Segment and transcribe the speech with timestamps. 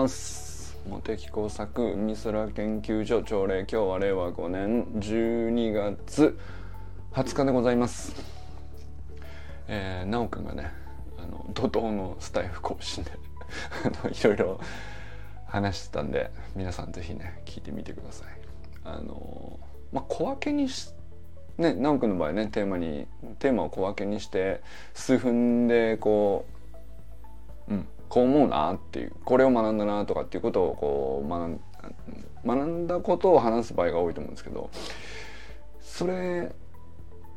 [0.00, 0.78] ます。
[0.88, 6.38] 茂木工作美空研究所朝礼今日は令和5年12月
[7.12, 8.14] 20日でございます。
[9.68, 10.72] えー、なおくんがね
[11.18, 13.10] あの怒涛のスタイフ更新で
[14.10, 14.60] いろいろ
[15.44, 18.28] 話してたんで皆さん是非ね聞いてみてください。
[18.84, 19.60] あの
[19.92, 20.94] まあ小分けにし
[21.58, 23.06] ね直くんの場合ねテーマに
[23.38, 24.62] テーマを小分けにして
[24.94, 26.46] 数分でこ
[27.68, 27.86] ううん。
[28.10, 31.60] こう思うなっていうこれを学んだなとかっていうことをこう学ん
[32.44, 34.68] 学んだことを話す場合が多いと思うんですけど
[35.80, 36.52] それ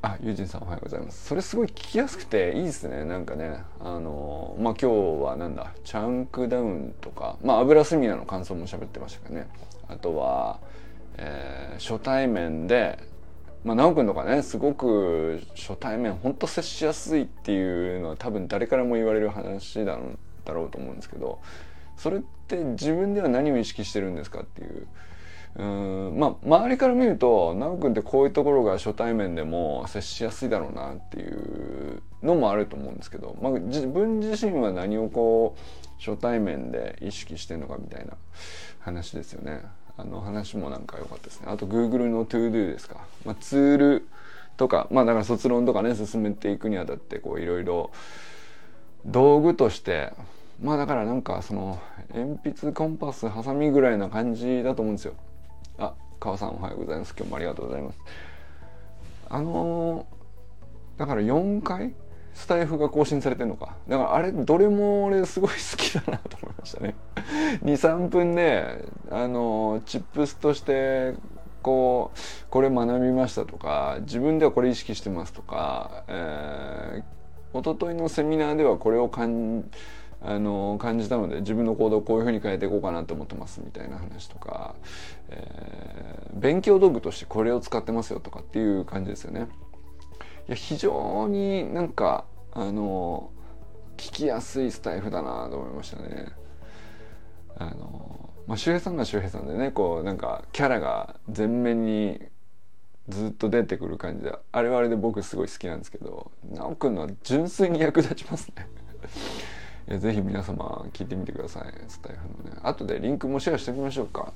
[0.01, 1.27] あユージンさんおはようございます。
[1.27, 3.05] それすごい聞きやすくていいですね。
[3.05, 9.47] なんかねあのまあ今日はなんだチャンクダウンとかまあ油スミナの感想も喋ってましたけどね。
[9.87, 10.59] あとは、
[11.17, 12.99] えー、初対面で
[13.63, 21.39] まあ、直くんとかねすごく初対面ほんと接しやすいっていうのは多分誰からも言われる話だろうだろうと思うんですけど
[21.97, 24.87] それって自分では何を意識してるんですかっていう。
[25.55, 38.13] うんまあ周りから見ると直くんってこういうところが初対面でも接しやすいだろうなっていうのもあると思うんですけど、まあ、自分自身は何をこう初対面で意識してるのかみたいな
[38.79, 39.61] 話ですよね。
[39.95, 41.47] あの話もなんか良かったですね。
[41.49, 44.07] あと Google の ToDo ですか、まあ、ツール
[44.57, 47.91] とかまあだから卒論とかね進めていくにあたってこういろいろ
[49.05, 50.13] 道具として。
[50.61, 51.79] まあだからなんかその
[52.13, 55.13] 鉛筆コンパスハサミぐらいな感じだと思うんですよ。
[55.77, 57.13] あ川さんおはようございます。
[57.17, 57.99] 今日もありがとうございます。
[59.29, 61.93] あのー、だから4回
[62.33, 63.75] スタイフが更新されてるのか。
[63.87, 66.95] だからあれどれも俺すごい好きだなと思いましたね。
[67.65, 71.15] 23分であのチップスとして
[71.61, 77.03] こうこれ学びましたとか自分ではこれ意識してますとか、えー、
[77.53, 79.69] 一昨日のセミナーではこれを感
[80.25, 84.75] あの感じたので自分の行動をこういうふうに変えていこうかなと思ってますみたいな話とか、
[85.29, 89.47] えー、勉強道具としてこれを使ってますよとかっていう感じですよね。
[90.47, 93.31] いや非常になんかあの
[93.97, 96.27] 聞きやすいスタイフだなと思いましたね。
[97.57, 102.21] あのまあ周平さんが周平さんでねこうなんかキャラが前面に
[103.09, 108.67] ずっと出てくる感じであれはあれで僕すごい好きなんですけど直くんのは純粋に役立ちますね。
[109.89, 111.63] いやぜひ皆様聞いてみてください。
[111.89, 112.59] スタイフのね。
[112.63, 114.33] 後でリンクもシェアしておきましょうか。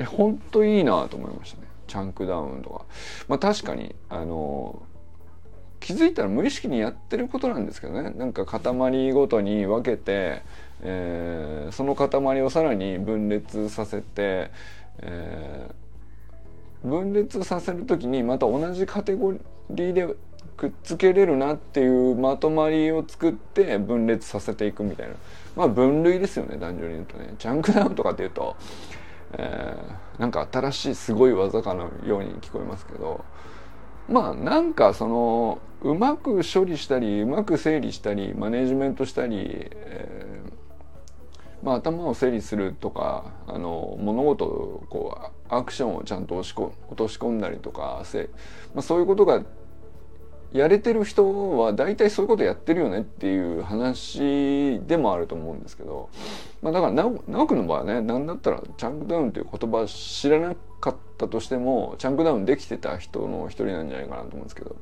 [0.00, 1.68] え本当いいなと思いましたね。
[1.86, 2.84] チャンクダウンとか。
[3.28, 4.82] まあ確かにあの
[5.80, 8.10] 気づいたら無意識にやってることなんですけどね。
[8.10, 10.42] なんか塊ごとに分けて、
[10.80, 14.50] えー、その塊をさらに分裂させて、
[15.00, 15.74] えー、
[16.84, 20.14] 分裂させる時にまた同じカテゴリーで
[20.56, 25.14] くっつけれるなっていうまとまりを作って分裂させていくみたいな。
[25.56, 27.34] まあ分類ですよね単純に言うとね。
[27.38, 28.56] ジャンクダウンとかっていうと、
[29.32, 33.24] えー、なんか新しいすごい技かのように聞こえますけど。
[34.08, 48.30] まあなんかそのうまく処理したりうまく整理したりマネジメントしたり、えー、まあ、頭を整理するとかあの物事をこうアクションをちゃんと押しこ落とし込んだりとかせ、
[48.74, 49.42] まあ、そういうことが
[50.54, 56.10] やれてる人は大体そういうことやってるよねっていう話でもあると思うんですけど、
[56.62, 64.76] まあ、だから直くんの場合はね何だったらチャンクダウンという言葉知らなかったとしてもチャンクダウンできてた人の一人なんじゃないかなと思うんですけど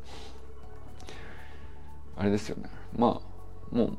[2.19, 2.69] あれですよね。
[2.94, 3.22] ま
[3.72, 3.97] あもう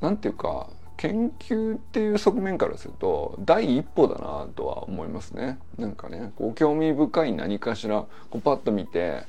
[0.00, 0.70] なんていうか
[1.00, 5.58] 研究っていう側面からすると第一歩だなとは思いますね。
[5.78, 9.22] なんかねこう興味深い何かしらこうパッと見て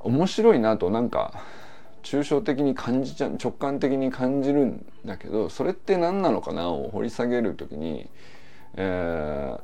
[0.00, 1.44] 面白いなとなんか
[2.02, 8.10] 抽象的に感じちゃう直感的に感じるんだけどそれって何なのかなを掘り下げる時に、
[8.74, 9.56] え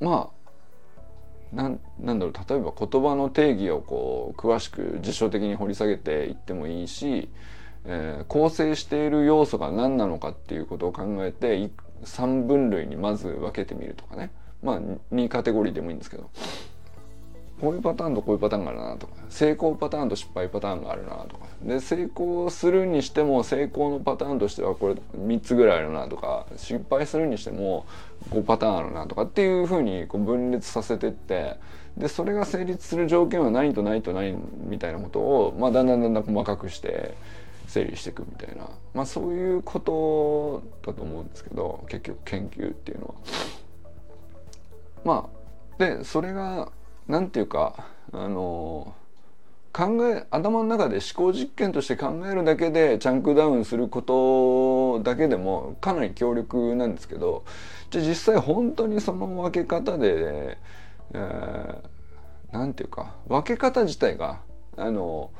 [0.00, 7.28] ー、まあなんなんだろう例えば言葉の定義をこう詳しく辞書的に掘り下げていってもいいし、
[7.86, 11.70] えー、構成している要素が何なのかっていうことを考えて
[12.04, 14.30] 3分類にまず分けてみるとかね。
[14.62, 14.80] まあ
[15.14, 16.30] 2カテゴリーでもいいんですけど。
[17.60, 19.14] こういうパターンとこういうパターンがあるなとか。
[19.30, 21.46] 成功パターンと失敗パターンがあるなとか。
[21.62, 26.46] で成功するにしても成功のパターンとしてはこれ3つぐらいあるなとか。
[26.56, 27.86] 失敗するにしても
[28.30, 31.56] 5パターンあるなとかっていうふうにこう分裂させてって。
[31.96, 34.36] でそれが成立する条件は何と何と何
[34.66, 37.14] みたいなことを、まあ、だんだんだんだん細かくして
[37.66, 43.14] 整理していくみたいな、まあ、そういうことだと思うんですけど結局研究っていうのは。
[45.04, 46.72] まあでそれが
[47.06, 48.94] 何て言うかあの
[49.72, 57.44] 考え頭の中で思考実験として考えるだけでチャンクダウンすることだけでもかなり強力なんですけど
[57.90, 60.56] じゃ実際本当にその分け方で、
[61.12, 64.40] えー、ていうか分け方自体が
[64.78, 65.30] あの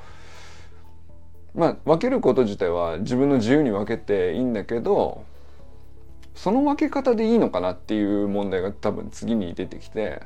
[1.57, 5.25] まあ分けること自体は自分の自由に分けていいんだけど
[6.35, 10.23] その分け方でいいのかなっていう問題が多分次に出てきて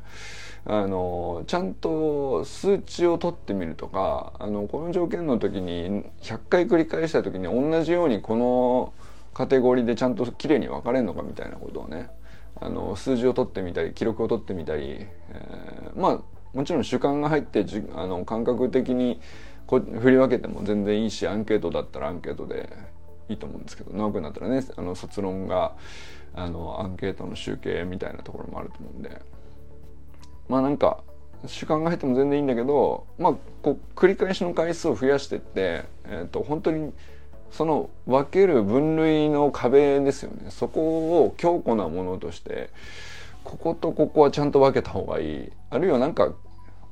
[0.67, 8.93] あのちゃんと数値を取ってみるとかあのこの条件の時に100回繰り返した時に同じようにこの
[9.32, 12.11] カテゴリーでちゃんときれいに分かれるのかみたいなことをね
[12.61, 16.21] あの数字を取ってみたり記録を取ってみたり、えー、まあ
[16.52, 19.20] もちろん主観が入ってじあの感覚的に
[19.67, 22.69] こ振り分けても全然いいしアンケートだったらアンケートで
[23.29, 25.76] いいと思うんですけど長くなったらねあの卒論が
[26.35, 29.20] あのアンケートの集計みたいなところもあると思うんで。
[30.49, 31.05] まあなんか
[31.47, 36.93] 主観が入っても全然いいんだけどまあこう繰り返しの回数を増やしてって、えー、と本当に
[37.53, 40.50] その分ける分類の壁ですよね。
[40.50, 42.70] そこを強固なものとして
[43.50, 45.52] こことここはちゃんと分けた方がいい。
[45.70, 46.32] あるいはなんか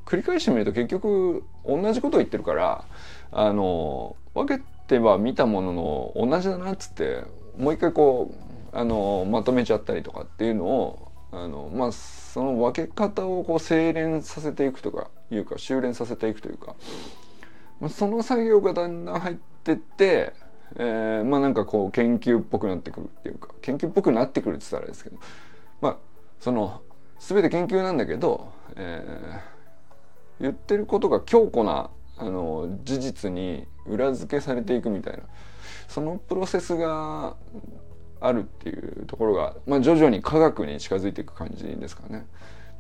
[0.05, 2.85] 繰り返してみると結局同じことを言ってるから
[3.31, 7.23] あの分けては見たものの同じだなっつって
[7.57, 8.35] もう一回こ
[8.73, 16.75] うあのまとめちゃったりとかっていうのをあのまあその分け方をこう精錬させていくとかいうか修練させていくというか、
[17.81, 20.33] まあ、その作業がだんだん入ってって、
[20.77, 25.19] えー、まあなんかこう研究っぽくなってくるっていうか研究っぽくなってくるって言ったらあれですけど
[25.81, 25.97] まあ
[26.41, 26.83] その
[27.19, 35.21] 全て研究なんだけど、えー、言ってることが強固なあの事実に裏付けされていくみたいな
[35.89, 37.37] そのプロセスが
[38.21, 42.27] あるっていうところが、まあ、徐々に科学に近づいていく感じですかね。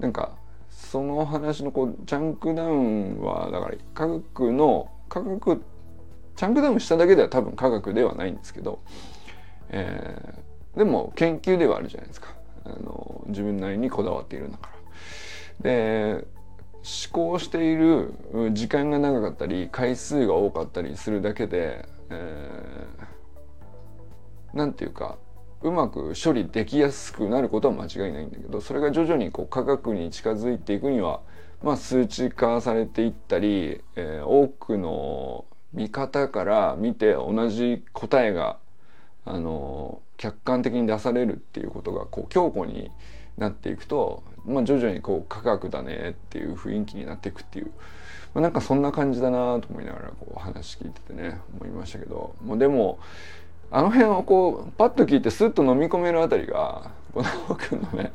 [0.00, 0.37] なんか
[0.69, 5.62] その話のこうチャンクダウンはだから科学の科学
[6.37, 8.81] チャンクダウンしただけでは多分科学ではないんですけど、
[9.70, 12.38] えー、でも研究ではあるじゃないですか
[12.69, 14.79] あの自分なりにこだわっているんだから。
[15.61, 16.26] で
[16.79, 18.15] 思考している
[18.53, 25.19] 時間が長かったり回数が多かったりするだけで、えー、ていうか
[25.61, 31.20] うまく処理できやすくなることは間違いないんだけどそれが徐々にこう科学に近づいていくには、
[31.62, 38.59] まあ、数値化されていったり、えー、多くの見方から見て同じ答えが
[39.28, 42.90] あの客観的に出されるっていうことがこう強固に
[43.36, 47.66] なっていくと、まあ、徐々にこう科学だねっていう雰囲気になっていくっていう、
[48.34, 52.34] まあ、なんかそんな感じだなと思いながらこう話聞いててね思いましたけど。
[52.42, 52.98] もうでも
[53.70, 58.12] あの辺をこうパッと聞いてスッと飲み込めるあたりがこの君のね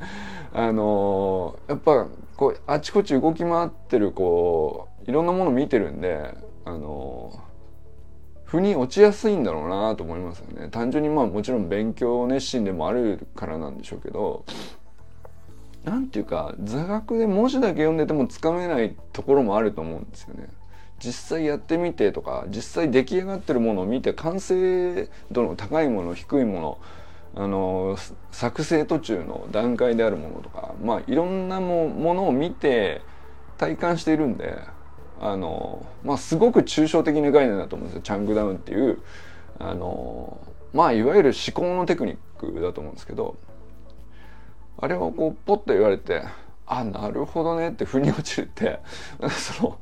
[0.52, 6.34] あのー、やっぱこうあちこち動き回ってるこういろんなもの見てるんで
[6.66, 7.40] あのー、
[8.54, 14.46] 腑に落ちやすいんだろうなと思いますよね単純にまあもちろん勉強熱心でもあるからなんでしょうけど
[15.84, 20.48] なんていうか座学で文字だけ読んでてもつかめないところもあると思うんですよね。
[21.00, 26.78] 実際やってみてとか実際出来上がってるものを見て完成度の高いもの低いもの
[27.44, 27.98] あの
[28.32, 33.02] 作成途中の段階であるものとかまあいろんなもものを見て
[33.58, 34.60] 体感しているんで
[35.26, 38.02] あのまあすごく抽象的な概念だと思うんですよ。
[38.02, 39.00] チャンクダウンっていう
[39.58, 40.38] あの
[40.74, 43.38] まあいわゆる思考のテクニックだと思うんですけど
[44.78, 46.24] あれをこうポッと言われて
[46.66, 48.80] あなるほどねって腑に落ちるって
[49.30, 49.80] その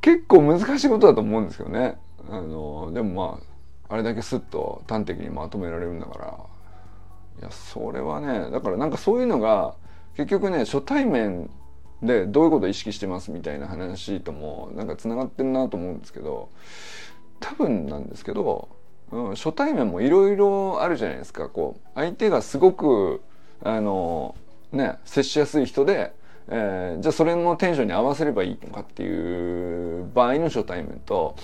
[0.00, 1.96] 結構難しいことだと思うんですけどね。
[2.28, 3.40] あのでもま
[3.88, 6.38] ああれだけスッと端的にまとめられるんだから。
[7.40, 9.74] いやそれはねだからなんかそういうのが
[10.14, 11.48] 結局ね初対面
[12.02, 16.48] でどういうことを意識してますみたいな話ともなんかつながってるなと思うんですけど
[17.40, 18.68] 多分なんですけど、
[19.10, 21.48] うん、初対面もいろいろあるじゃないですか。
[21.48, 23.22] こう相手がすごく
[23.62, 24.34] あの
[24.72, 26.12] ね接しやすい人で
[26.52, 31.36] えー、じゃあそれのテンションに合わせればいいのかっていう場合の初対面と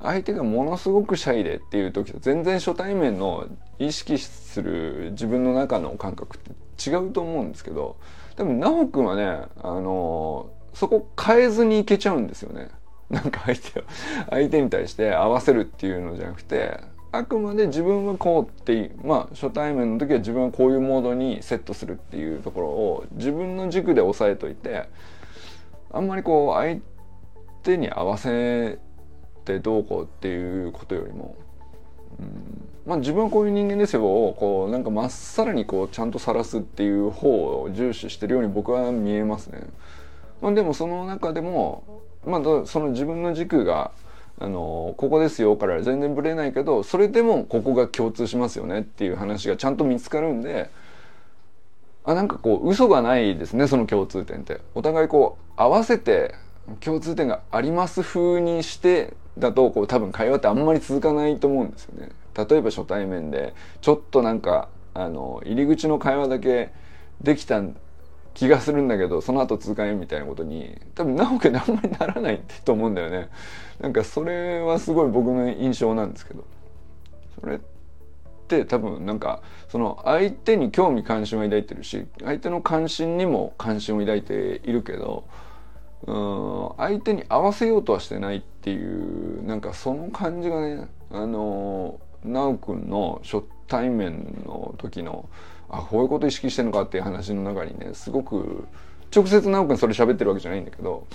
[0.00, 3.48] 相手がものすごくシャイでっていう時と全然初対面の
[3.80, 7.96] 意識する自分の中の感覚って違うと思うんですけど
[8.38, 12.68] でも奈くんはねあのそこ変えずにいけちゃうんですよね。
[13.10, 13.82] なんか相手を
[14.30, 16.78] 相手に対して合わせるっていうのじゃなくて
[17.10, 24.88] あくまで自分はこうってまあ初対面の時は自分はこういうモードにセットするっていうところを自分の軸で押さえといて
[25.90, 26.80] あんまりこう相
[27.62, 28.78] 手に合わせ
[29.44, 31.34] てどうこうっていうことよりも、
[32.86, 34.02] まあ自分はこういう人間ですよ。
[34.04, 39.66] をこうなんかまっさらにこうちゃんと晒すっていう方を重視してるように僕は見えますね。
[40.40, 43.90] まあ、でもその中でもまあその自分の軸が
[44.40, 50.70] あのここですよから全然ぶれないけどそれでもここが共通しますよねっていう話がちゃんと見つかるんで
[52.04, 54.60] あなんかこう嘘がないですねその共通点って。
[54.74, 56.34] お互いこう合わせて
[56.80, 62.10] 共通点があります風にしてだとこう多分会話ってあんまり続かないと思うんですよね。
[62.34, 66.72] 例えば初対面でちょっとなんかあの入り口の会話だけ
[67.20, 67.62] できた
[68.34, 73.28] 気がするんだけどその後続かないみたいなことに多分直樹にあんまりならないと思うんだよね。
[73.80, 76.44] なんかそれはすごい僕の印象なんですけど。
[77.40, 77.58] それっ
[78.48, 85.24] て多分なんかその相手に興味関心を抱いてるし相手の関心にも関心を抱いているけど
[86.06, 95.28] うん相手に合わせようとはしてないっていうなんかその感じがねあの直くんの初対面の時の
[95.68, 98.66] あこういうこと意識してるのかっていう話の中にねすごく
[99.14, 101.06] 直接直くんそれ喋ってるわけじゃないんだけど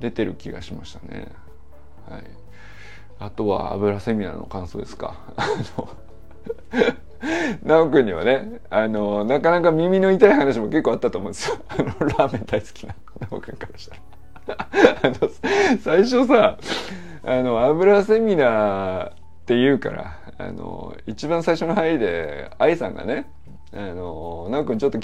[0.00, 1.28] 出てる気がしましたね。
[2.08, 2.24] はい、
[3.18, 5.14] あとは油セミナーの感想ですか。
[7.64, 12.94] 直くんにはねあのなかなか耳の痛い話も結構あったと思うんですよ あのラーメン大好きな
[13.30, 13.96] 直くんからした
[14.54, 14.66] ら
[15.02, 16.58] あの最初さ
[17.22, 19.12] あの油セミナーっ
[19.44, 23.30] て言うからあの一番最初の入りで愛さんがね
[23.72, 24.98] あの直くんちょっと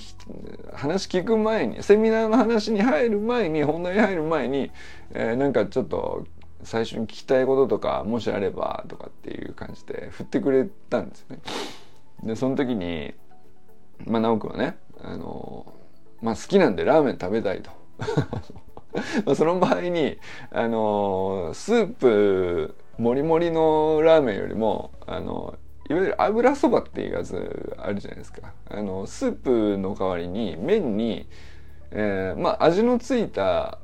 [0.75, 4.73] 話聞く前にセミナーの話に入る前に本題に入る前に、
[5.12, 6.26] えー、なんかちょっと
[6.64, 11.42] 最初に聞きたいこととかもしあればとかっていう感じで振ってくれたんですよね。
[12.23, 13.14] でその時に
[14.04, 15.73] まあ直くんはねあの
[16.23, 17.70] まあ好きなんでラーメン食べたいと。
[19.35, 20.16] その場合に
[20.50, 25.58] あのスープもりもりのラーメンよりもあの
[25.88, 31.28] いわゆる油そばっていうやつあるじゃないですかあのスープの代わりに麺に、
[31.90, 33.78] えー、まあ味のついた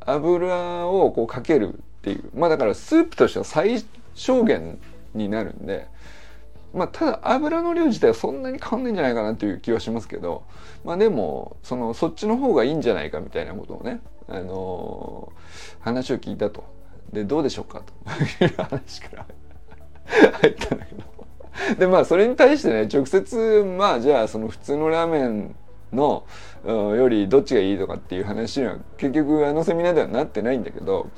[0.00, 4.78] 油をこうかけるっていうまあだからスープとしては最小限
[5.14, 5.86] になるんで
[6.74, 10.44] まあただ油の量自体はそんなに変わんないんじゃないかなっていう気はしますけど
[10.84, 16.78] まあでもそのそっちの方がいいんじゃないかみたいなことをねあのー、話を聞いたと。
[17.12, 17.82] でどうでしょうか
[18.38, 19.26] という話から
[20.40, 21.04] 入ったんだけど
[21.78, 25.56] でまあそれに対してね直接まあじゃあその普通のラーメン
[25.92, 26.26] の
[26.74, 31.10] よりどっちがいいとかっていう話には結局あのセミナーではなってないんだけど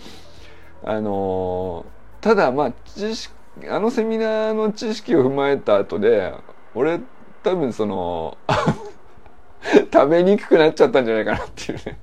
[0.85, 3.35] あのー、ただまあ知識
[3.69, 6.33] あのセミナーの知識を踏まえた後で
[6.75, 7.01] 俺
[7.43, 8.39] 多分その
[9.93, 11.99] 食べにくくなっちゃったんじゃないかなっていうね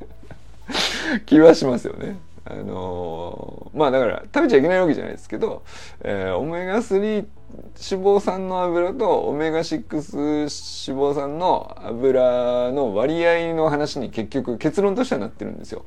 [1.25, 2.19] 気はしますよね。
[2.49, 5.63] あのー、まあだから食べちゃいけないわけじゃないですけど、
[6.01, 7.27] えー、オメガ3脂
[7.75, 15.83] 肪酸の油とオメガ6脂肪酸の油の割合の話に結局結論としてはなってるんですよ。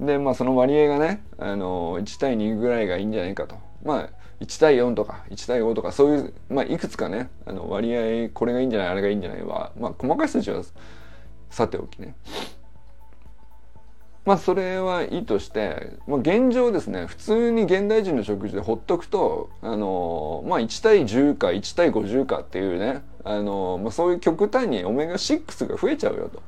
[0.00, 3.56] でまあその割合がね、あのー、1対2ぐらいがいいんじゃないかと。
[3.84, 10.62] まあ1対4とか1対5とかそういう、まあ、いくつかねあの割合これがいいんじゃないあれがいいんじゃないは、まあ、細かい数値は
[11.50, 12.14] さておきね
[14.24, 26.42] まあそれはいいとして、まあ、現状ですね普通に現代人の食事でほっとくとあのまあ1対10か1対50かっていうねあの、まあ、そういう極端にオメガ6が増えちゃうよと。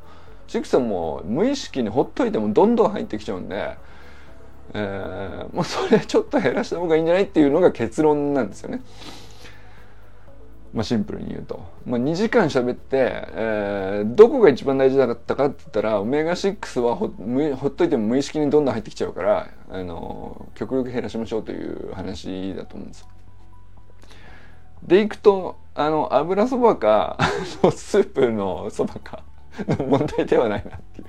[0.49, 3.76] 6はもう無意識にほっといてもどんどん入ってきちゃうんで、
[4.75, 8.82] えー、もうそれちょっと減らした方がいいんじゃないっていうのが結論なんですよね。
[10.72, 23.08] まあ、シンプルに言うと、まあ、2時間喋って、えー、どこが一番大事だったかって言ったらオメガ6はほほっといても無意識にどんどん入ってきちゃうから、あの極力減らしましょうという話だと思うんです。
[24.82, 27.18] でいくとあの油そばか
[27.75, 29.22] スープのそばか
[29.66, 31.06] の問題ではないなっていう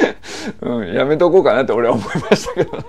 [0.62, 2.84] うん、やめとこうかなって俺は思いましたけどね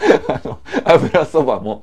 [0.28, 1.82] あの油そばも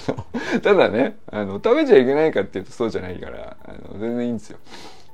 [0.62, 4.58] ただねあの食べちゃいけないかっていうとそうじゃないからあの全然いいんですよ。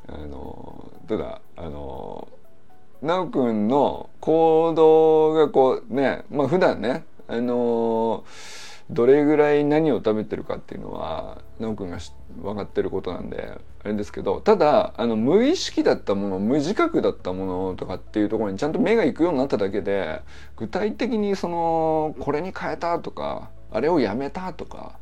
[0.09, 2.29] あのただあの
[3.01, 8.25] 奈くんの行動がこうねまあ普段ねあの
[8.91, 11.99] どれぐらい何を食べてるかっていうのは奈くんが
[12.43, 20.23] 分かってることなんであれですけどただあの無意識だったもの無自覚だったものとかっていうところにちゃんと目が行くようになっただけで
[20.57, 24.99] 具体的にそのこれに変えたとかあれをやめたとか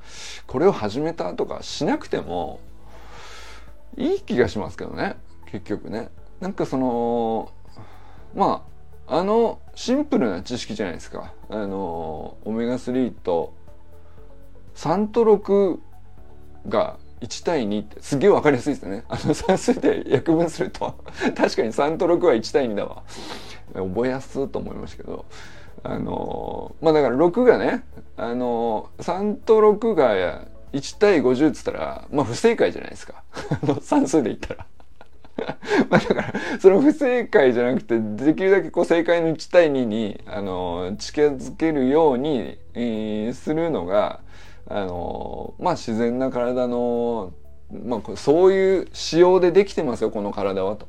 [0.46, 2.60] これを始めたとかしなくても
[3.96, 5.16] いい気がしますけどね
[5.50, 6.10] 結局ね。
[6.40, 7.50] なんかその
[8.34, 8.62] ま
[9.06, 11.32] ああのシンプルな知識じゃないですか。
[11.48, 13.54] あのオメガ3と
[14.78, 15.78] 3と6
[16.68, 19.04] が1対2ってすげえ分かりやすいですよね。
[19.08, 20.94] あの算数で約分すると
[21.36, 23.02] 確かに3と6は1対2だわ。
[23.74, 25.26] 覚えやすと思いましたけど
[25.82, 27.82] あのまあだから6がね
[28.16, 33.24] あの3と6が1対50っつったらまあ不正解じゃないですか
[33.82, 34.66] 算数で言ったら
[35.90, 44.20] まあだからその不正解じゃなくてできるだけこう正解の1対2にあの近づけるように、えー、するのが
[44.68, 47.32] あのまあ自然な体の
[47.72, 50.86] まあそういう仕様でできてますよこの体はと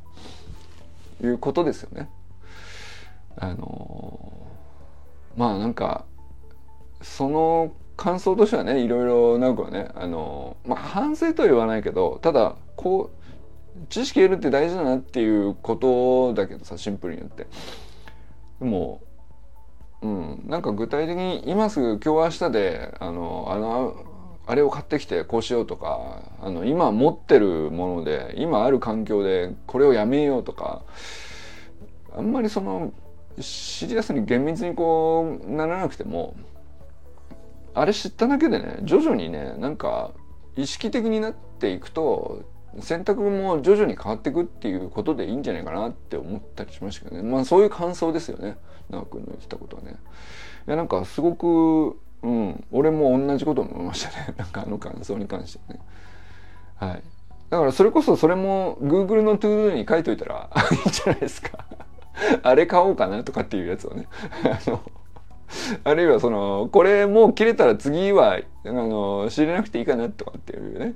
[1.24, 2.10] いうことですよね。
[3.38, 4.34] あの
[5.38, 6.06] まあなんか
[7.02, 13.20] その感想としてはねいろいろなんかねあのまあ反省とは言わないけどただこう
[13.88, 17.48] 知識得るって大事だなっていうことだけどさシンプルに言って
[18.60, 19.02] でも
[20.02, 20.44] うん。
[20.48, 24.06] なんか具体的に今すぐ今日明日であのあの
[24.50, 30.82] あれを買ってきてこうしようとかあの今持ってるもので今ある環境でこれをやめようとか
[32.18, 32.92] あんまりその
[33.40, 36.36] シリアスに厳密にこうならなくても
[37.76, 40.12] あれ知っただけでね徐々にねなんか
[40.56, 42.42] 意識的になっていくと
[42.80, 47.24] 選択も徐々に変わっていくっていうことでいいんじゃないかなって思ったりしましたけどね。
[47.24, 48.58] まあそういう感想ですよね。
[48.90, 49.96] 奈くんの言ってたことはね。
[50.68, 54.36] いやなんかすごくうん俺も同じこと思いましたね。
[54.38, 55.80] なんかあの感想に関してね。
[56.76, 57.04] はい。
[57.50, 61.66] だからそれこそそれも Google の ToDo に書いといたら いいんじゃないですか。
[62.44, 64.08] あれ買おうかなとかっていうやつをね。
[64.44, 64.82] あの
[65.84, 70.94] あるいはそのこれもう切れたら次はあの仕入れなくていいかなとかっていうね。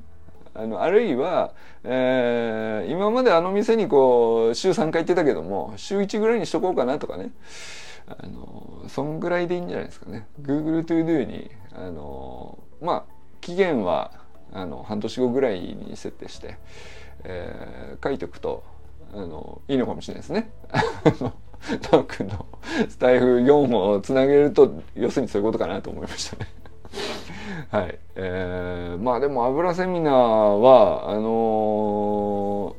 [0.55, 7.31] あのあるいは、えー、今まであの店にこう週3回行ってたけども週1ぐらいにしとこうかなとかね
[8.07, 14.12] あのそんぐらいでいいんじゃないですかね Google ToDo にあのまあ期限は
[14.51, 16.57] あの半年後ぐらいに設定して、
[17.24, 18.63] えー、書いておくと
[19.13, 20.51] あのいいのかもしれないですね。
[21.81, 22.45] タオ君の
[22.89, 26.48] スタイフ4本をつなげると要するにそういうことかなと思いましたね。
[27.72, 28.00] はい。
[28.16, 32.75] えー、まあでも油セミナーはあの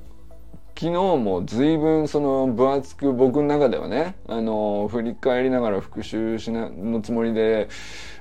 [0.74, 7.68] ー、昨日も随分その分厚く僕の中ではね、あのー、振り返りながら復習しなのつもりで、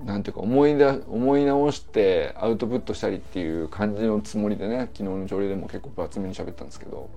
[0.05, 7.09] なんていうか思い出思い直してアウトプットしたりっていう感じのつもりでね昨日の朝礼でも結構分厚めに喋ったんですけど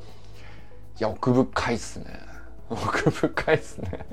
[0.97, 2.36] いや奥深いっすね
[2.69, 4.05] 奥深いっすね。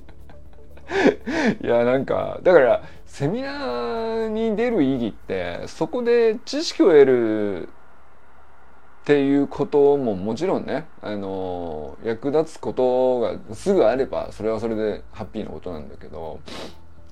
[1.62, 16.40] いやなんかだからセミナーに出る意義ってそこで知識を得るっていうことももちろんね、あの役立つことがすぐあればそれはそれでハッピーなことなんだけど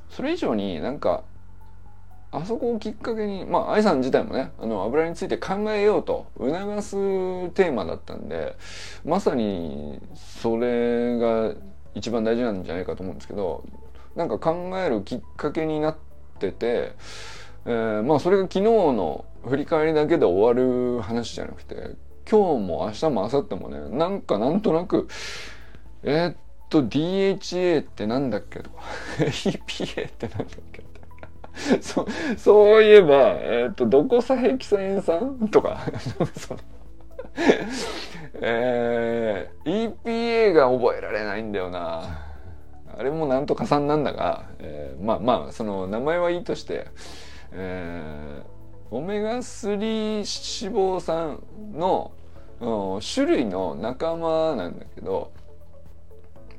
[0.08, 1.22] それ以上になんか
[2.32, 8.56] あそこをきっかけにまあ愛さん自体もねあの油について考えようと促すテーマだったんで
[9.04, 11.54] まさにそれが
[11.94, 13.64] 一番大事なんじゃないかと思うんですけど
[14.16, 15.96] なんか考えるきっかけになっ
[16.38, 16.92] てて、
[17.66, 21.96] えー、まあそれが昨日の振り返りだけで終わる話じゃなくて
[22.30, 25.06] 今日も明日も明後日もねなんかなんとなく
[26.02, 26.36] えー、っ
[26.70, 28.82] と DHA ってなんだっけとか
[29.18, 30.82] EPA ってなんだっけ
[31.80, 35.80] そそういえば、えっ、ー、と、どこさヘキサエン酸とか、
[36.36, 36.60] その。
[38.40, 42.26] えー、EPA が覚えられないんだよな。
[42.94, 46.88] あれもなんとかさんなんだが、えー、まあまあ、その名前はいいとして、
[47.52, 50.24] えー、オメガ3脂
[50.74, 52.12] 肪酸の、
[52.60, 55.32] うん、種類の仲間なんだけど、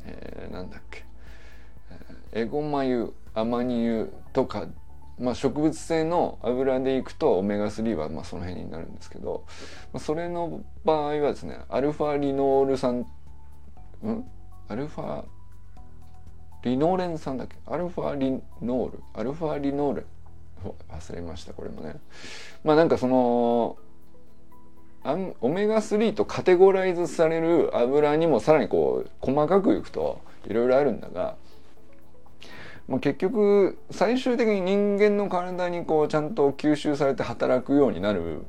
[0.06, 1.03] えー、なんだっけ、
[2.32, 4.67] エゴマ油、アマニ油とか
[5.19, 9.45] まあ、植物性の油でいくとオメガ3はまあその辺になるんですけど、
[9.93, 13.06] まあ、それの場合はですねアルファリノール酸ん？
[14.67, 15.23] アルファ
[16.63, 17.58] リノーレン酸だっけ？
[17.65, 18.99] アルファリノール？
[19.13, 20.06] アルファリノール？
[20.89, 21.95] 忘れましたこれもね。
[22.63, 23.78] まあなんかその
[25.04, 31.36] あんオメガ3とカテゴライズされる油にもさらにこう細かくいくといろいろあるんだが
[32.88, 38.46] まあ、結局最終的に人間の体にこうちゃんと吸収されて働くようになる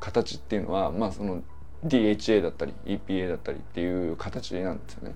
[0.00, 1.42] 形っていうのは、まあ、その
[1.84, 5.14] DHA だったり EPA だったりっていう形なんですよね。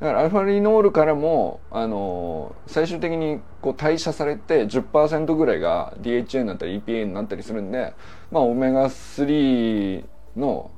[0.00, 7.94] だからアルファリノールからも、あのー、最終的にこう代謝されて10%ぐらいが DHA になったり EPA になったりするんで、
[8.30, 10.04] まあ、オメガ3
[10.36, 10.70] の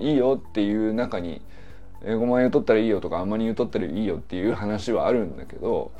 [0.00, 1.42] いいよっていう中に
[2.02, 5.92] 5万円取ったらいいよとかあんまり取ったらいいよっていう話はあるんだけど、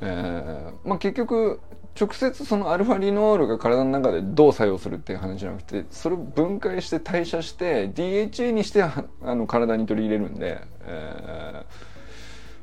[0.00, 1.60] えー、まあ結局
[1.98, 11.64] 直接そのアルファリノールが体の中でどう作用するっていう話じゃなくてそれを分解して代謝して DHA にしてあの体に取り入れるんで、え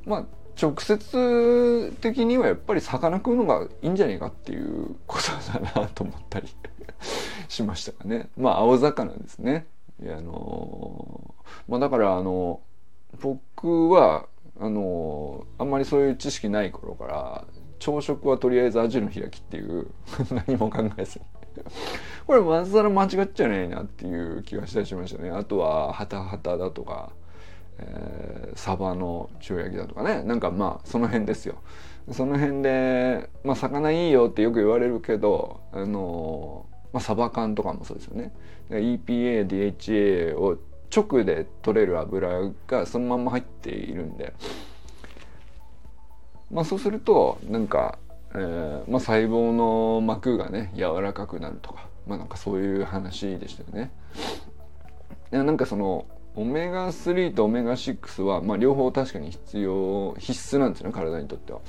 [0.05, 0.25] ー、まあ
[0.61, 6.49] 直接的にはやっぱり魚食うのがいいんじゃねえかっていうことだなと思ったり
[7.47, 8.29] しましたかね。
[8.35, 9.67] まあ青魚ですね。
[10.07, 11.35] あの
[11.67, 12.61] まあだからあの
[13.21, 14.27] 僕は
[14.59, 17.45] あのあんまりそういう知識ない頃から
[17.79, 19.87] 朝食はとりあえずアジの開きっていう
[20.47, 21.25] 何も考えずに。
[22.27, 25.31] これまずさら間違っちゃねえなっていう気がしたりしましたね。
[25.31, 27.11] あとはハタハタだとか、
[27.79, 30.23] えー、サバの塩焼きだとかね。
[30.23, 31.55] なんかまあその辺ですよ。
[32.11, 38.31] その辺でまあ魚いいよってよく言われるけどあのまあ、サバ缶とかもそうですよね
[38.69, 40.57] EPA、DHA を
[40.95, 44.33] 直で取れる油がそのまま入っているんで
[46.51, 47.99] まあそうするとなんか、
[48.33, 53.91] えーまあ、細胞の膜がね柔らかくなるとかまあなんかそういう話でしたよね。
[55.31, 61.59] いやなんかそのオメガ3とオメガ6は、まあ、両方確かに必要必須なんですよね体にとっては。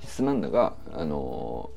[0.00, 1.70] 必須なんだがあの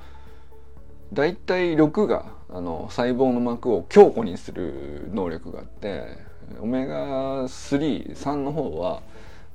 [1.13, 6.17] 大体6があの細胞の膜を強固にする能力があって
[6.59, 9.01] オメガ33の方は、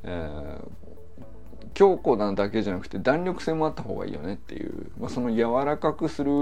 [0.02, 6.32] えー、強固なだけじゃなくて弾力性もあった方がいいよねっていう、まあ、その柔らかくする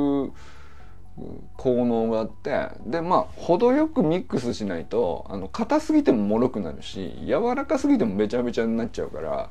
[1.57, 9.50] 効能があってでまあ程よくミックスしないとあの硬すぎても脆くなるし柔らかすぎてもべちゃべちゃになっちゃうから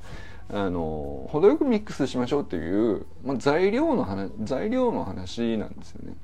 [0.54, 6.16] あの程よくミックスしましょうっていう、まあ、材料の話材料の話なんですよね。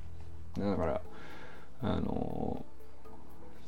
[0.60, 1.02] だから
[1.82, 2.63] あの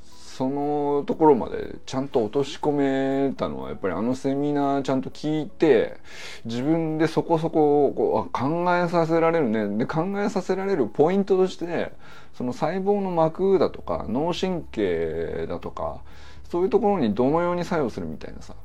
[0.04, 5.98] そのところまでちゃんと落とし込めたのはやっぱりあのセミナーちゃんと聞いて
[6.46, 11.92] 自分でそこそここう考えさせられるねで考えさせられるポイントとして
[12.34, 16.02] その細胞の膜だとか脳神経だとか
[16.50, 18.56] そういうところにどのように作用するみたいなさ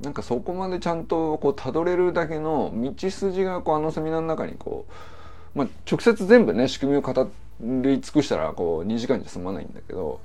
[0.00, 4.86] なんかそこまでちゃんとこうたどれるだけの道筋がこうあのセミナーの中にこ
[5.54, 10.20] う、まあ、直接全部ね仕組みを語り尽くしたらこう2時間じゃ済まないんだけど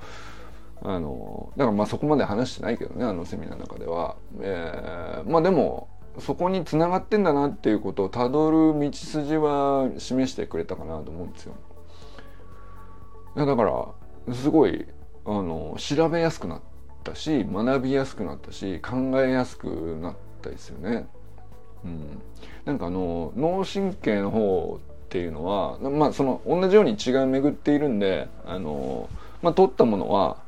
[0.82, 4.16] あのだからまあそこまで話してないけどねあのセミナーの中では。
[4.40, 11.54] えー、まあでもそこにつながってんだなっていうことをたどる道筋は示してくれたかなと思うんですよ。
[13.36, 13.62] だか
[14.26, 14.86] らすごい
[15.26, 16.60] あの調べやすくなっ
[17.06, 19.66] たし学びやすくなったし考えやすく
[20.00, 21.06] なったですよね。
[21.84, 22.22] うん、
[22.64, 29.08] なんかあの脳神経の方っていうのはまあその同じように血が巡っているんであの、
[29.40, 30.38] まあ、取ったものは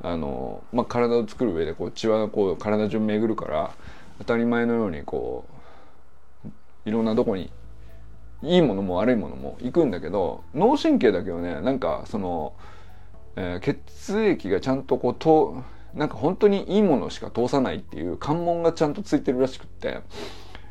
[0.00, 3.74] あの、まあ、体を作る上でこう血はこう体中巡るから
[4.18, 5.44] 当たり前のようにこ
[6.44, 6.48] う
[6.88, 7.50] いろんなとこに
[8.42, 12.54] いいものも悪いものも行くんだけど脳神経だけはねなんかその、
[13.34, 15.62] えー、血液がちゃんとこうと
[15.96, 20.00] なんか本当にいいものしか通さないっていう関門がちゃんとついてるらしくって。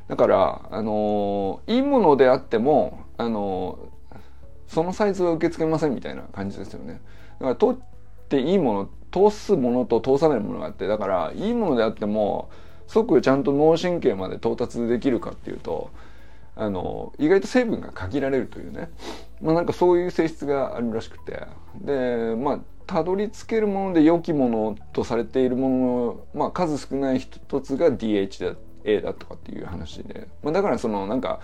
[0.07, 3.79] だからあの、いいものであってもあの、
[4.67, 7.01] そのサイズは受け付けませんみたいな感じですよね。
[7.39, 7.81] だから取っ
[8.29, 12.49] ていいもの通すものと通さないものがあってだからいいものであっても
[12.87, 15.89] 即ちゃんと脳神経まで到達できるかっていうと
[16.55, 18.89] あの意外と成分が限られるというね、
[19.41, 21.43] まあ、なんかそういう性質があるらしくて。
[21.81, 28.55] でまあたどり着けるもので良きものとされているものの、まあ、数少ない一つが DHA
[29.01, 31.39] だとかっていう話で、まあ、だからそのなんか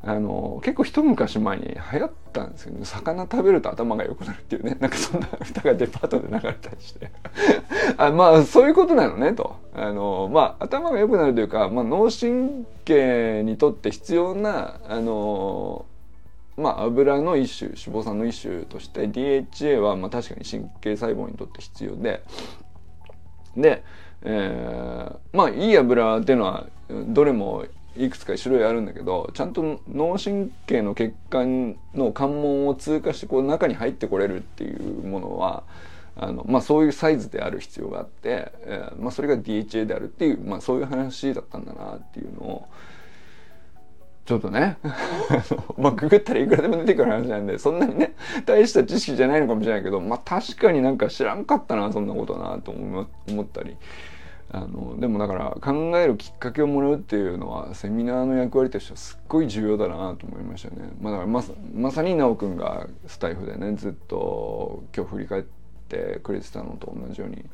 [0.00, 4.76] あの結構一昔前に流行ったんですけど、ね、魚食べると頭が良くなるっていうね。
[4.78, 7.10] なんかそんな歌がデパートで流れたりして。
[7.98, 9.56] あまあそういうことなのねと。
[9.74, 15.84] あのまあ頭が良くなるというか、まあ、脳神経にとって必要なあの
[16.58, 22.22] まあ油の一種脂肪酸の一種として DHA はまあ確かに神経細胞にとって必要で
[23.56, 23.84] で、
[24.22, 27.64] えー、まあいい油っていうのはどれも
[27.96, 35.64] いくつか種類あるんだけどちゃんと脳神経の血管の関門を通過してこう中に入ってこれるっていうものは
[36.16, 42.68] あの、まあ、そういうサイズである必要があって、えーまあ、それが DHA であるっていう、まあ、そういう話だったんだなっていうのを
[44.28, 44.76] ちょっとね
[45.78, 48.14] まあググったらいくらでも出てくる話なんでそんなにね
[48.44, 53.06] 大した知識じゃないのかもしれないけどまあ確かになんか知らんかったなそんなことなと思
[53.42, 53.74] ったり。
[54.50, 60.90] あのでもだから考えるきっかけをもらうっていうのはセミナーの役割としてはすっごい重要だなと思いましたね。
[61.02, 65.42] まあ、だからまさまさに奈くんがスタイフでねずっと今日振り返っ
[65.90, 67.44] てくれてたのと同じように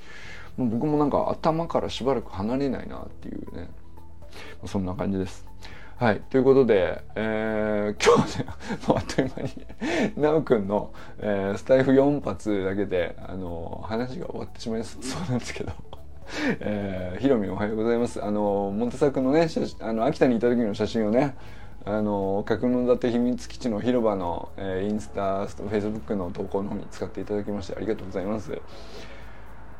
[0.56, 3.70] もう僕もなんか頭からしばらく離れないなっていうね
[4.64, 5.44] そんな感じです。
[6.04, 8.46] はいということで、えー、 今日ね
[8.86, 15.72] もうあっという間になおくんの、えー、スタイフ4発だけであの話が終わってしまい そうなんですけど。
[16.60, 18.22] えー、ひろみおはようございます。
[18.22, 19.48] あのモンテサクのね
[19.80, 21.36] あの秋田にいた時の写真をね
[21.86, 28.52] あの角館秘密基地の広場の、えー、インスタフェイスブックの投稿の方に使っていただきましてありがとうございます。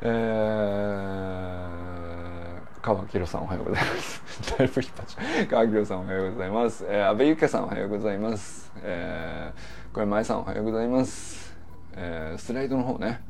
[0.01, 2.54] えー、
[2.85, 4.21] 川明さんおはようございます。
[4.59, 5.47] だいぶ引っ張っちゃう。
[5.47, 6.85] 川明さんおはようございます。
[6.87, 8.71] えー、安倍ゆかさんおはようございます。
[8.83, 11.57] えー、小山愛さんおはようございます。
[11.95, 13.21] えー、スライドの方ね、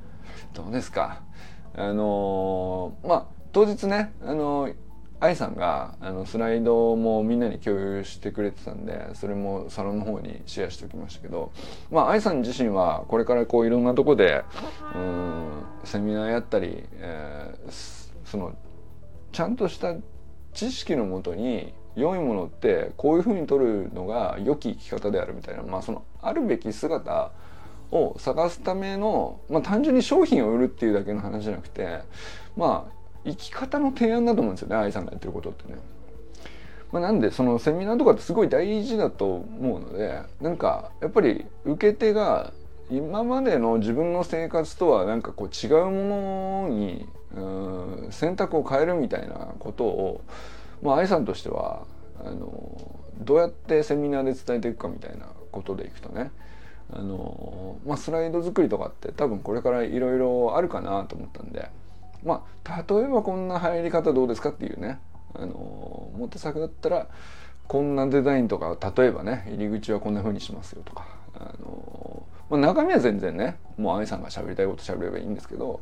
[0.54, 1.22] どうですか？
[1.74, 4.76] あのー、まあ、当日ね、あのー、
[5.22, 11.52] 愛さんがあのスライドもみんなに共有してくれてたんでそれもサロンの方にシェアしておきましたけど
[11.90, 14.44] まあ愛さん自身はこれからこういろんなとこで
[14.94, 17.72] うんセミナーやったり、えー、
[18.26, 18.54] その
[19.36, 19.94] ちゃんとした
[20.54, 27.32] 知識のもとに良いものってこういうふうに取るのが良き生き方であるみたいなまあそのあるべき姿
[27.92, 32.00] を探すための、まあ、単純に商品を売るっていうだけの話じゃなくて
[32.56, 32.92] まあ
[33.26, 35.80] 生き方の提案だと思うんですよね愛さんがやってることってね。
[36.94, 42.54] まあ、なんでそのセミナーとかってすごい大事だと思うのでなんかやっぱり受け手が
[42.90, 50.22] 今までの自分の生活とはなんかこう違うものにうん選択を変えるみたいなことを、
[50.82, 51.86] まあ、愛さんとしては
[52.20, 56.32] あのどうやってセミナーで伝えていくかみたいなことでいくとね
[56.92, 61.70] あの、まあ、スライド作りとかって多分これからいろいろあるかなと思ったんで。
[62.26, 65.00] まあ例えばこんな入り方どうですかっていうね
[65.36, 67.08] あの表作だったら
[67.68, 75.82] こんなデザインとか例えばね入り口はこんな風にしますよとかあの、まあ、中身は全然ねもう愛さんが喋りたいこと喋ればいいんですけど、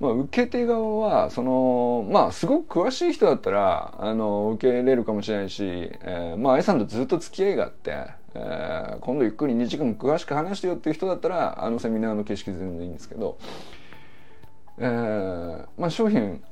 [0.00, 13.38] まあ、受け手側はそのまあすごく詳しい人だったらあの受け入れるかもしれないし、えー、まあ愛さんとずっと付き合いがあって、えー、今度ゆっくり2時間詳しく話してよっていう人だったらあのセミナーの形式全然いいんですけど。
[14.80, 16.42] えー、まあ、商品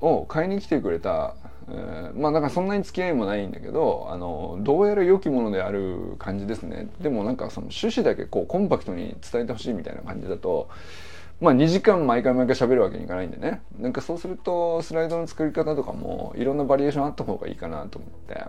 [0.00, 1.34] を買いに来てくれた、
[1.68, 10.68] えー、まあだかそんなに付き合いもないんだけどあのどうやら良きものである感じですねでもなんかその趣旨だけこうコンパクトに伝えてほしいみたいな感じだと
[11.40, 13.62] まあ2時間毎回毎回喋るわけにいかないんでね。
[13.78, 18.44] なんかそうするとスライドの作り方とかもいろんなバリエーションあった方がいいかなと思って。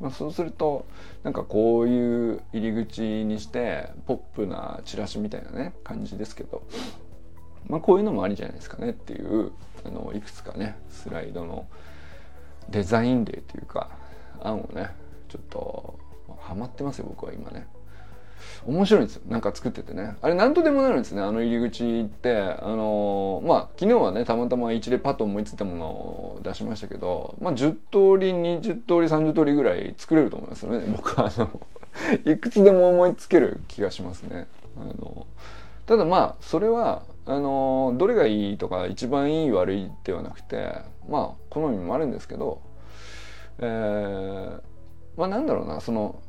[0.00, 0.84] まあ、そうすると
[1.22, 6.62] なんかこういう入り口にしてポップなチラシみたいなね感じですけど。
[7.68, 9.52] まあ、こういうのもありじゃないですかねっていう
[9.84, 11.66] あのいくつかねスライドの
[12.68, 13.90] デザイン例というか
[14.42, 14.90] 案をね
[15.28, 15.98] ちょっと
[16.40, 17.66] ハマってますよ僕は今ね。
[18.66, 19.22] 面白いんですよ。
[19.28, 20.16] なんか作っててね。
[20.22, 21.22] あれ何とでもなるんですね。
[21.22, 28.74] あの入り口ってあのまあ昨日はねたまたま一例パッと思いついたものを出しましたけどまあ10通り20通り
[29.08, 30.84] 30通りぐらい作れると思いますよね。
[30.96, 31.60] 僕はあの
[32.24, 34.46] いくつでも思いつける気がしますね。
[34.76, 35.26] あの
[35.86, 40.74] ただまあそれはあのどれがいいとか一番いい悪いではなくて
[41.08, 42.60] まあ好みもあるんですけど、
[43.58, 44.60] えー、
[45.16, 46.20] まあなんだろうなその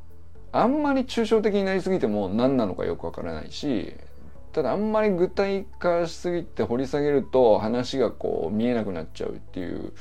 [0.54, 3.94] あんまり抽象的になりすぎても何なのかよくわからないし
[4.54, 9.94] ただあんまり具体化しすぎて掘り下げると話がこう見えなくなっちゃうっていう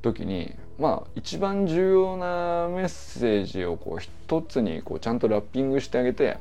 [0.00, 6.38] 時にまあ一番重要なメッセージをこう一つにこうちゃんとラッピングしてあげて、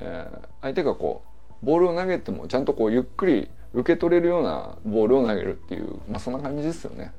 [0.00, 1.22] えー、相手がこ
[1.62, 7.12] うボールを投げてもちゃんとこうゆっくり受け取れるようなボールを投げるっていう、まあ、そんな感じですよね。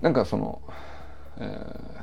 [0.00, 0.60] なんかその、
[1.38, 2.00] えー、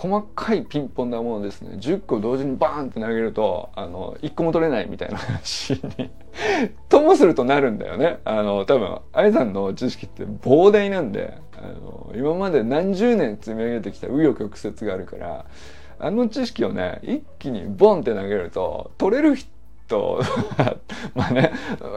[0.00, 1.76] 細かいピンポンなものですね。
[1.76, 6.10] 10個同時にバーンって投げるとあの1個も取れないみたいな話に。
[6.88, 8.20] ともするとなるんだよね。
[8.24, 15.46] あの多分愛さんの知識って膨大なんであの今まで何十年積み上げてきた紆余曲折があるから
[15.98, 20.20] あの知識をね一気にボンって投げると取れる人
[21.16, 21.50] まあね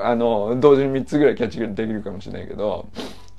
[0.03, 2.87] あの同時に3つぐらいキャッチできるかもしれないけど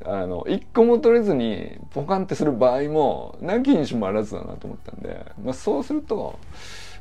[0.07, 6.39] あの1個も取れずにポカンってする場合もなきにしもあらずだなと思ったんで、まあ、そうすると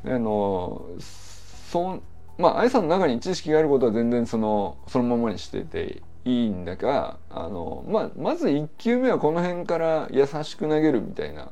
[0.05, 2.01] あのそう
[2.41, 11.51] まあ愛さんの中に知識があることは全然そのそのままにしてていいんだがあの、まあ、まず1球目はこの辺から優しく投げるみたいな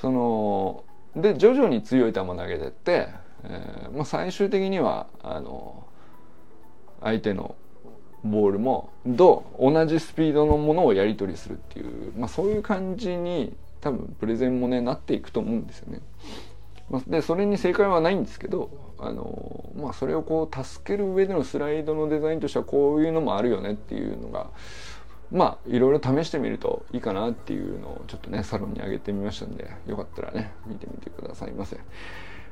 [0.00, 0.84] その
[1.16, 3.08] で徐々に強い球投げてって、
[3.44, 5.86] えーまあ、最終的にはあの
[7.00, 7.56] 相手の
[8.30, 16.00] ボールもと同じスピードのものをやり取りするっていう、まあ、そういう感じに多分プレゼンもねなっていくと思うんですよね。
[17.08, 24.50] でそれに正解はないんですけどあの、まあ、それをこう助ける上でのスライドのデザインとしてはこういうのもあるよねっていうのが
[25.32, 31.78] まあいろいろ試してみるといいかなっていうのをちょっとねサロンに上げてみましたんでよかったらね見てみてくださいませ。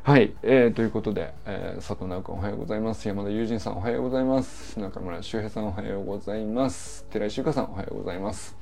[0.05, 3.09] はい、えー、ということで、えー、佐藤直君おはようございます。
[3.09, 4.79] 山田友人さんおはようございます。
[4.79, 7.07] 中村修平さんおはようございます。
[7.09, 8.55] 寺井修香さんおはようございます、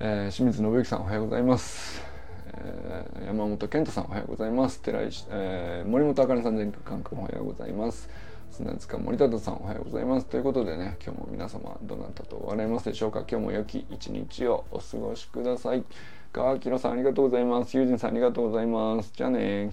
[0.00, 2.02] えー、清水信之さんおはようございます、
[2.48, 4.80] えー、山本健太さんおはようございます。
[4.80, 8.08] 寺井、えー、森本茜さん全国君おはようございます。
[8.50, 10.26] 砂塚森田さんおはようございます。
[10.26, 13.20] ということでね今日も皆様どなたとお笑いますでしょうか。
[13.20, 15.84] 今日も良き一日をお過ごしください。
[16.32, 17.76] 川木野さんありがとうございます。
[17.76, 19.12] 友人さんありがとうございます。
[19.14, 19.70] じゃあね